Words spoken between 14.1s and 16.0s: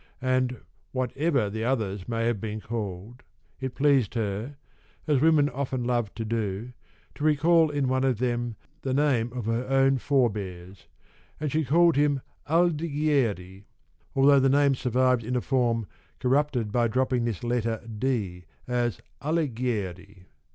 although the name survived, in a form